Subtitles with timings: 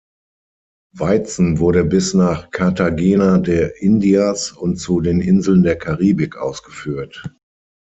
[0.97, 7.31] Weizen wurde bis nach Cartagena de Indias und zu den Inseln der Karibik ausgeführt.